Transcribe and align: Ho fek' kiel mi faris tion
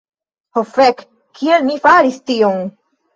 Ho 0.57 0.61
fek' 0.77 1.03
kiel 1.41 1.67
mi 1.67 1.75
faris 1.83 2.17
tion 2.31 2.65